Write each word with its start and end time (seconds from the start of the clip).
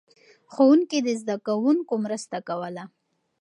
ښوونکي 0.53 0.99
د 1.05 1.07
زده 1.21 1.35
کوونکو 1.47 1.93
مرسته 2.05 2.37
کوله. 2.47 2.83